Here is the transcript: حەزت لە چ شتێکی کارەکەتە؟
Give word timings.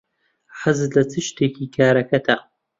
حەزت 0.61 0.91
لە 0.97 1.03
چ 1.11 1.13
شتێکی 1.27 1.65
کارەکەتە؟ 1.75 2.35